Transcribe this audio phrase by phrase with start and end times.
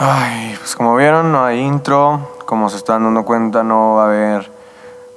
[0.00, 2.20] Ay, pues como vieron, no hay intro.
[2.46, 4.48] Como se están dando cuenta, no va a haber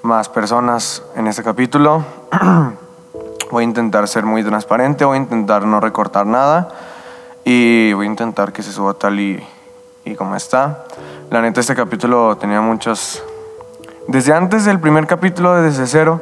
[0.01, 2.03] más personas en este capítulo.
[3.51, 6.69] voy a intentar ser muy transparente, voy a intentar no recortar nada
[7.43, 9.45] y voy a intentar que se suba tal y,
[10.03, 10.85] y como está.
[11.29, 13.23] La neta, este capítulo tenía muchos...
[14.07, 16.21] Desde antes del primer capítulo de Desde Cero,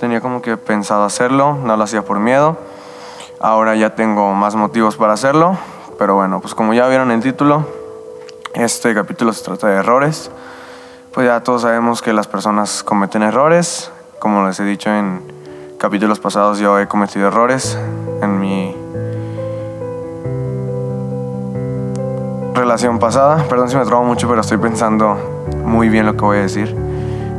[0.00, 2.56] tenía como que pensado hacerlo, no lo hacía por miedo.
[3.40, 5.58] Ahora ya tengo más motivos para hacerlo,
[5.98, 7.79] pero bueno, pues como ya vieron el título,
[8.54, 10.30] este capítulo se trata de errores.
[11.12, 13.90] Pues ya todos sabemos que las personas cometen errores.
[14.18, 15.22] Como les he dicho en
[15.78, 17.78] capítulos pasados, yo he cometido errores
[18.22, 18.76] en mi
[22.54, 23.44] relación pasada.
[23.48, 25.16] Perdón si me trabo mucho, pero estoy pensando
[25.64, 26.68] muy bien lo que voy a decir.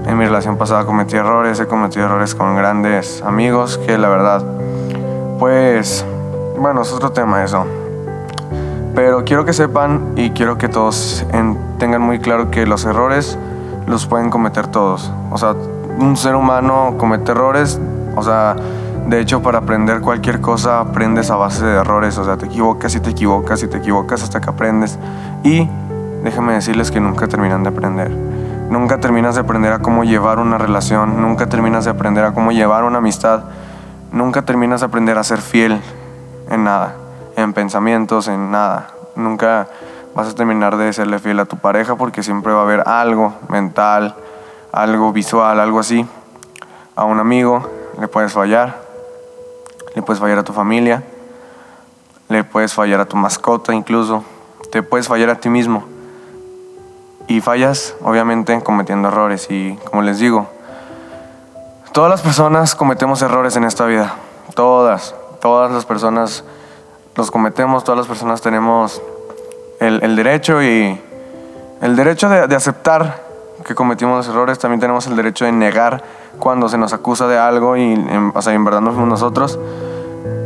[0.07, 4.43] En mi relación pasada cometí errores, he cometido errores con grandes amigos que la verdad,
[5.37, 6.03] pues,
[6.57, 7.80] bueno, es otro tema eso.
[8.93, 11.25] Pero quiero que sepan y quiero que todos
[11.79, 13.37] tengan muy claro que los errores
[13.87, 15.11] los pueden cometer todos.
[15.31, 15.55] O sea,
[15.97, 17.79] un ser humano comete errores,
[18.15, 18.55] o sea,
[19.07, 22.93] de hecho para aprender cualquier cosa aprendes a base de errores, o sea, te equivocas
[22.95, 24.99] y te equivocas y te equivocas hasta que aprendes.
[25.43, 25.69] Y
[26.23, 28.11] déjenme decirles que nunca terminan de aprender.
[28.69, 32.51] Nunca terminas de aprender a cómo llevar una relación, nunca terminas de aprender a cómo
[32.51, 33.43] llevar una amistad,
[34.11, 35.81] nunca terminas de aprender a ser fiel
[36.49, 37.00] en nada
[37.43, 38.91] en pensamientos, en nada.
[39.15, 39.67] Nunca
[40.15, 43.33] vas a terminar de serle fiel a tu pareja porque siempre va a haber algo
[43.49, 44.15] mental,
[44.71, 46.05] algo visual, algo así.
[46.95, 48.81] A un amigo le puedes fallar,
[49.95, 51.03] le puedes fallar a tu familia,
[52.29, 54.23] le puedes fallar a tu mascota incluso,
[54.71, 55.85] te puedes fallar a ti mismo.
[57.27, 59.47] Y fallas, obviamente, cometiendo errores.
[59.49, 60.49] Y como les digo,
[61.93, 64.15] todas las personas cometemos errores en esta vida.
[64.53, 66.43] Todas, todas las personas
[67.15, 69.01] los cometemos, todas las personas tenemos
[69.79, 70.99] el, derecho y
[71.81, 73.21] el derecho de, aceptar
[73.65, 76.03] que cometimos errores, también tenemos el derecho de negar
[76.39, 79.59] cuando se nos acusa de algo y en, o sea, en verdad no fuimos nosotros.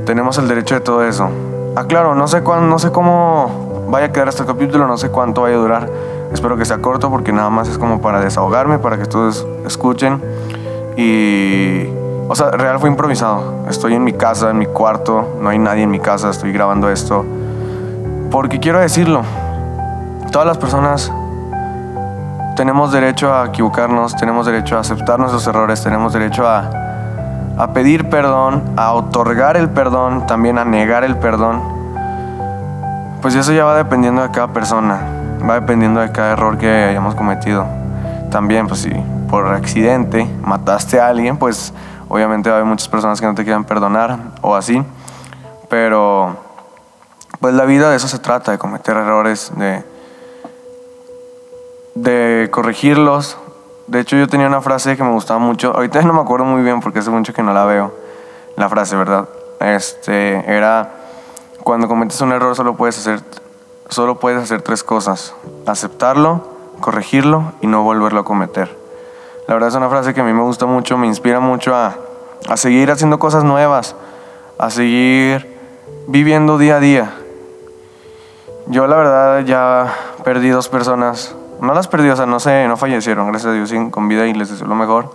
[0.06, 1.30] Tenemos el derecho de todo eso.
[1.76, 1.84] Ah,
[2.16, 5.56] no sé, cuándo, no sé cómo vaya a quedar este capítulo, no sé cuánto vaya
[5.56, 5.90] a durar.
[6.32, 10.22] Espero que sea corto porque nada más es como para desahogarme, para que todos escuchen
[10.98, 11.90] y
[12.28, 13.66] o sea, real fue improvisado.
[13.70, 16.90] Estoy en mi casa, en mi cuarto, no hay nadie en mi casa, estoy grabando
[16.90, 17.26] esto.
[18.32, 19.22] Porque quiero decirlo,
[20.32, 21.12] todas las personas
[22.56, 26.70] tenemos derecho a equivocarnos, tenemos derecho a aceptar nuestros errores, tenemos derecho a,
[27.58, 31.62] a pedir perdón, a otorgar el perdón, también a negar el perdón.
[33.22, 35.00] Pues eso ya va dependiendo de cada persona,
[35.48, 37.66] va dependiendo de cada error que hayamos cometido.
[38.32, 38.92] También, pues si
[39.30, 41.74] por accidente mataste a alguien, pues
[42.08, 44.84] Obviamente hay muchas personas que no te quieran perdonar o así,
[45.70, 46.38] pero
[47.40, 49.84] pues la vida de eso se trata, de cometer errores, de,
[51.96, 53.38] de corregirlos.
[53.88, 56.64] De hecho yo tenía una frase que me gustaba mucho, ahorita no me acuerdo muy
[56.64, 57.94] bien porque hace mucho que no la veo,
[58.56, 59.28] la frase, ¿verdad?
[59.60, 60.92] Este, era,
[61.64, 63.22] cuando cometes un error solo puedes hacer,
[63.90, 65.36] solo puedes hacer tres cosas,
[65.66, 66.48] aceptarlo,
[66.80, 68.85] corregirlo y no volverlo a cometer.
[69.48, 71.96] La verdad es una frase que a mí me gusta mucho, me inspira mucho a,
[72.50, 73.96] a seguir haciendo cosas nuevas,
[74.58, 75.56] a seguir
[76.08, 77.12] viviendo día a día.
[78.68, 82.78] Yo la verdad ya perdí dos personas, no las perdí, o sea, no sé, no
[82.78, 85.12] fallecieron, gracias a Dios, con vida y les deseo lo mejor.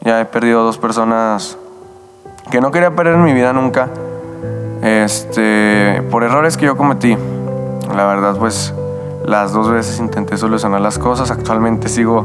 [0.00, 1.58] Ya he perdido dos personas
[2.50, 3.88] que no quería perder en mi vida nunca,
[4.82, 7.16] este, por errores que yo cometí.
[7.92, 8.72] La verdad, pues
[9.24, 12.24] las dos veces intenté solucionar las cosas, actualmente sigo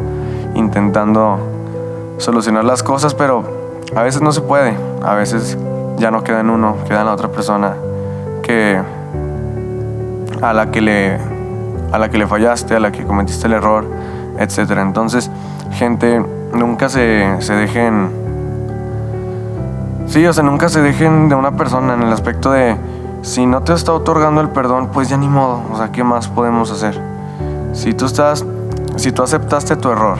[0.55, 1.37] intentando
[2.17, 3.43] solucionar las cosas, pero
[3.95, 5.57] a veces no se puede, a veces
[5.97, 7.73] ya no queda en uno, queda en la otra persona
[8.43, 8.81] que
[10.41, 11.17] a la que le
[11.91, 13.85] a la que le fallaste, a la que cometiste el error,
[14.37, 14.81] etcétera.
[14.81, 15.29] Entonces,
[15.73, 16.23] gente,
[16.53, 18.21] nunca se, se dejen
[20.07, 22.75] Sí, o sea, nunca se dejen de una persona en el aspecto de
[23.21, 26.27] si no te está otorgando el perdón, pues ya ni modo, o sea, ¿qué más
[26.27, 26.99] podemos hacer?
[27.71, 28.45] Si tú estás
[28.97, 30.17] si tú aceptaste tu error,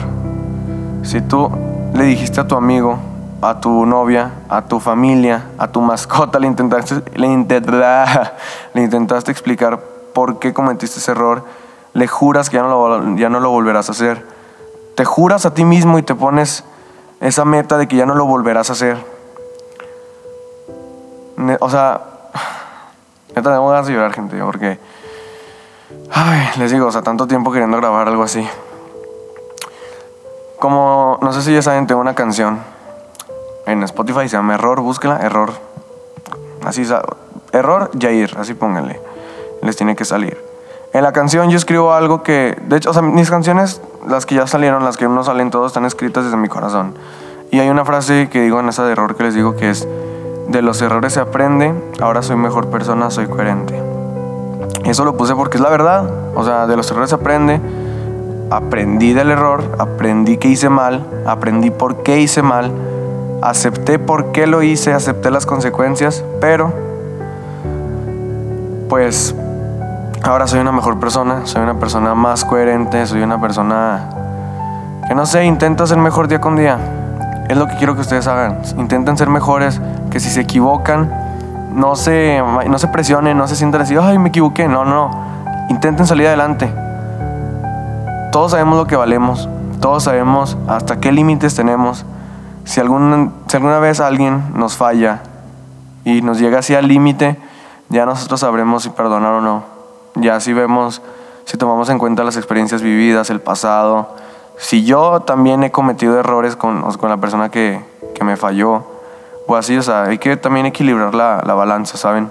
[1.02, 1.50] si tú
[1.94, 2.98] le dijiste a tu amigo,
[3.42, 7.26] a tu novia, a tu familia, a tu mascota, le intentaste, le,
[8.74, 9.80] intentaste explicar
[10.14, 11.44] por qué cometiste ese error,
[11.92, 14.24] le juras que ya no, lo, volverás a hacer.
[14.94, 16.64] Te juras a ti mismo y te pones
[17.20, 18.96] esa meta de que ya no lo volverás a hacer.
[21.60, 22.00] O sea,
[23.34, 24.78] neta, tengo ganas de llorar, gente, porque.
[26.10, 28.46] Ay, les digo, o sea, tanto tiempo queriendo grabar algo así.
[30.62, 32.60] Como, no sé si ya saben, tengo una canción
[33.66, 35.50] en Spotify, se llama Error, búsquela, Error.
[36.64, 36.84] Así,
[37.50, 39.00] Error Jair, así pónganle.
[39.60, 40.40] Les tiene que salir.
[40.92, 44.46] En la canción yo escribo algo que, de hecho, o mis canciones, las que ya
[44.46, 46.94] salieron, las que no salen todos, están escritas desde mi corazón.
[47.50, 49.88] Y hay una frase que digo en esa de error que les digo que es,
[50.46, 53.82] de los errores se aprende, ahora soy mejor persona, soy coherente.
[54.84, 57.60] Eso lo puse porque es la verdad, o sea, de los errores se aprende,
[58.52, 62.70] aprendí del error, aprendí que hice mal, aprendí por qué hice mal,
[63.40, 66.70] acepté por qué lo hice, acepté las consecuencias, pero
[68.90, 69.34] pues
[70.22, 74.10] ahora soy una mejor persona, soy una persona más coherente, soy una persona
[75.08, 76.78] que no sé, intento ser mejor día con día.
[77.48, 78.60] Es lo que quiero que ustedes hagan.
[78.76, 81.10] Intenten ser mejores, que si se equivocan,
[81.74, 84.68] no se, no se presionen, no se sientan así, ay, me equivoqué.
[84.68, 85.10] No, no.
[85.70, 86.72] Intenten salir adelante.
[88.32, 89.46] Todos sabemos lo que valemos,
[89.82, 92.06] todos sabemos hasta qué límites tenemos.
[92.64, 95.20] Si, algún, si alguna vez alguien nos falla
[96.06, 97.36] y nos llega así al límite,
[97.90, 99.64] ya nosotros sabremos si perdonar o no.
[100.14, 101.02] Ya si vemos,
[101.44, 104.08] si tomamos en cuenta las experiencias vividas, el pasado,
[104.56, 108.86] si yo también he cometido errores con, con la persona que, que, me falló,
[109.46, 112.30] o así, o sea, hay que también equilibrar la, la balanza, ¿saben?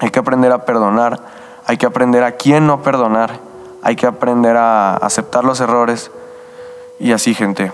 [0.00, 1.20] Hay que aprender a perdonar,
[1.66, 3.38] hay que aprender a quién no perdonar,
[3.84, 6.10] hay que aprender a aceptar los errores
[6.98, 7.70] y así, gente.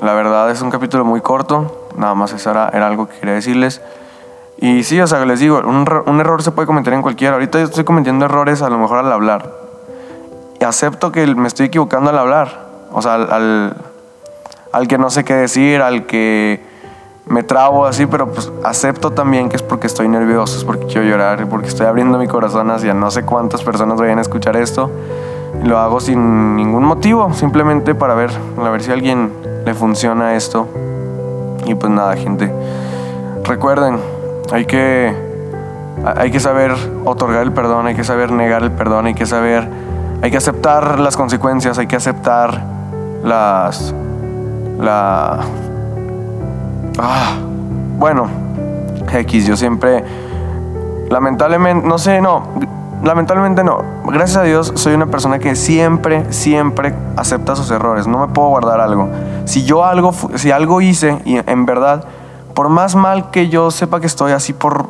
[0.00, 3.34] La verdad es un capítulo muy corto, nada más eso era, era algo que quería
[3.34, 3.80] decirles.
[4.58, 7.34] Y sí, o sea, les digo, un, un, error se puede cometer en cualquiera.
[7.34, 9.50] Ahorita yo estoy cometiendo errores a lo mejor al hablar.
[10.60, 12.66] Y acepto que me estoy equivocando al hablar.
[12.92, 13.76] O sea, al,
[14.72, 16.62] al, que no sé qué decir, al que
[17.24, 21.04] me trabo así, pero pues acepto también que es porque estoy nervioso, es porque quiero
[21.04, 24.90] llorar, porque estoy abriendo mi corazón hacia no sé cuántas personas vayan a escuchar esto.
[25.64, 29.30] Lo hago sin ningún motivo, simplemente para ver, a ver si a alguien
[29.64, 30.66] le funciona esto.
[31.66, 32.52] Y pues nada, gente.
[33.44, 33.98] Recuerden,
[34.52, 35.14] hay que,
[36.04, 36.74] hay que saber
[37.04, 39.68] otorgar el perdón, hay que saber negar el perdón, hay que saber,
[40.22, 42.62] hay que aceptar las consecuencias, hay que aceptar
[43.22, 43.94] las,
[44.78, 45.40] la,
[46.98, 47.32] ah,
[47.98, 48.28] bueno,
[49.12, 50.04] X, yo siempre,
[51.10, 52.44] lamentablemente, no sé, no,
[53.02, 53.82] lamentablemente no.
[54.04, 58.06] Gracias a Dios soy una persona que siempre, siempre acepta sus errores.
[58.06, 59.08] No me puedo guardar algo.
[59.44, 62.04] Si yo algo, si algo hice y en verdad
[62.54, 64.88] por más mal que yo sepa que estoy, así por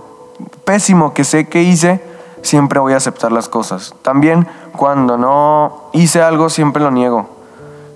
[0.65, 2.03] pésimo que sé que hice,
[2.43, 3.95] siempre voy a aceptar las cosas.
[4.03, 4.47] También
[4.77, 7.29] cuando no hice algo, siempre lo niego.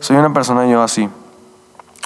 [0.01, 1.09] Soy una persona yo así.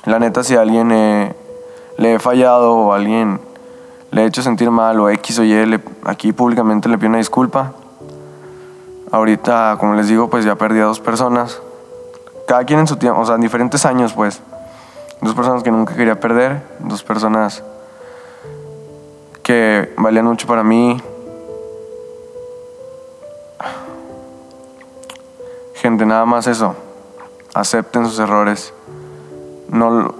[0.04, 3.40] La neta, si a alguien le he fallado o a alguien
[4.10, 7.72] le he hecho sentir mal o X o Y, aquí públicamente le pido una disculpa.
[9.10, 11.60] Ahorita, como les digo, pues ya perdí a dos personas.
[12.46, 14.42] Cada quien en su tiempo, o sea, en diferentes años, pues.
[15.20, 17.62] Dos personas que nunca quería perder, dos personas
[19.42, 21.02] que valían mucho para mí.
[25.74, 26.74] Gente, nada más eso.
[27.54, 28.74] Acepten sus errores.
[29.70, 30.14] No,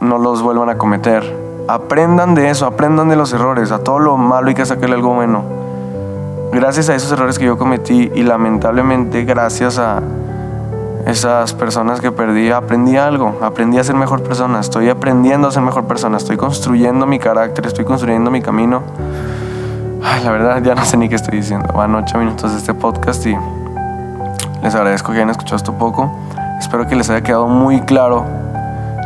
[0.00, 1.22] no los vuelvan a cometer.
[1.68, 3.70] Aprendan de eso, aprendan de los errores.
[3.72, 5.61] A todo lo malo hay que sacarle algo bueno.
[6.52, 10.02] Gracias a esos errores que yo cometí y lamentablemente gracias a
[11.06, 15.62] esas personas que perdí, aprendí algo, aprendí a ser mejor persona, estoy aprendiendo a ser
[15.62, 18.82] mejor persona, estoy construyendo mi carácter, estoy construyendo mi camino.
[20.04, 21.72] Ay, la verdad ya no sé ni qué estoy diciendo.
[21.74, 23.34] Van ocho minutos de este podcast y
[24.62, 26.14] les agradezco que hayan escuchado esto poco.
[26.58, 28.26] Espero que les haya quedado muy claro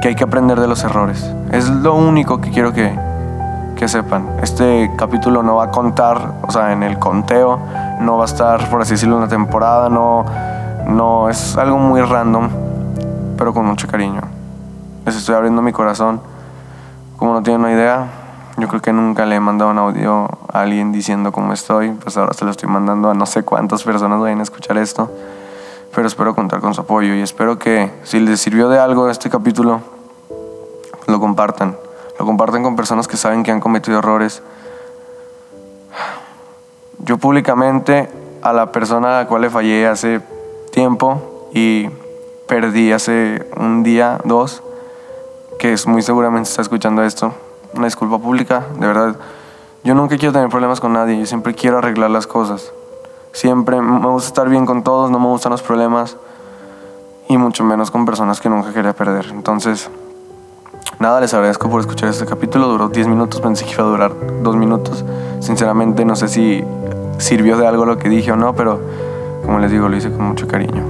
[0.02, 1.24] que hay que aprender de los errores.
[1.52, 2.98] Es lo único que quiero que,
[3.76, 4.38] que sepan.
[4.42, 7.60] Este capítulo no va a contar, o sea, en el conteo,
[8.00, 10.24] no va a estar, por así decirlo, en la temporada, no
[10.86, 12.48] no, es algo muy random,
[13.36, 14.20] pero con mucho cariño.
[15.04, 16.20] Les estoy abriendo mi corazón.
[17.16, 18.06] Como no tienen una idea,
[18.56, 21.90] yo creo que nunca le he mandado un audio a alguien diciendo cómo estoy.
[21.90, 25.10] Pues ahora se lo estoy mandando a no sé cuántas personas vayan a escuchar esto.
[25.92, 29.28] Pero espero contar con su apoyo y espero que si les sirvió de algo este
[29.28, 29.80] capítulo,
[31.08, 31.76] lo compartan.
[32.18, 34.42] Lo compartan con personas que saben que han cometido errores.
[36.98, 38.08] Yo públicamente
[38.42, 40.20] a la persona a la cual le fallé hace
[40.70, 41.88] tiempo y
[42.46, 44.62] perdí hace un día, dos,
[45.58, 47.32] que es muy seguramente está escuchando esto.
[47.74, 49.16] Una disculpa pública, de verdad.
[49.84, 52.72] Yo nunca quiero tener problemas con nadie, yo siempre quiero arreglar las cosas.
[53.32, 56.16] Siempre me gusta estar bien con todos, no me gustan los problemas
[57.28, 59.26] y mucho menos con personas que nunca quería perder.
[59.30, 59.90] Entonces,
[60.98, 62.68] nada, les agradezco por escuchar este capítulo.
[62.68, 64.12] Duró 10 minutos, pensé que iba a durar
[64.42, 65.04] 2 minutos.
[65.40, 66.64] Sinceramente, no sé si
[67.18, 68.80] sirvió de algo lo que dije o no, pero
[69.44, 70.82] como les digo, lo hice con mucho cariño.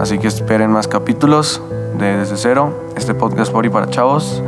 [0.00, 1.62] Así que esperen más capítulos
[1.98, 4.42] de Desde Cero, este podcast por y para chavos.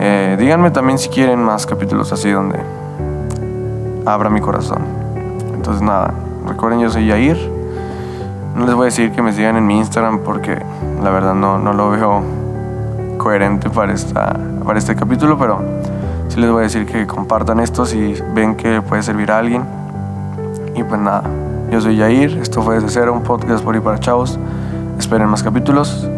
[0.00, 2.60] Eh, díganme también si quieren más capítulos así donde
[4.06, 4.82] abra mi corazón.
[5.54, 6.14] Entonces nada,
[6.46, 7.36] recuerden yo soy Yair
[8.54, 10.62] No les voy a decir que me sigan en mi Instagram porque
[11.02, 12.37] la verdad no, no lo veo
[13.18, 14.34] coherente para, esta,
[14.64, 15.60] para este capítulo, pero
[16.28, 19.64] sí les voy a decir que compartan esto si ven que puede servir a alguien.
[20.74, 21.24] Y pues nada,
[21.70, 24.38] yo soy Yair, esto fue Desde Cero, un podcast por y para chavos.
[24.98, 26.08] Esperen más capítulos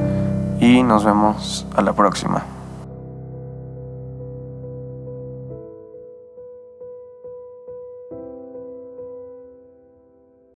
[0.60, 2.44] y nos vemos a la próxima.